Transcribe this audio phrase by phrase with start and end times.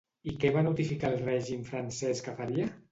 [0.29, 2.73] I què va notificar el règim francès que faria?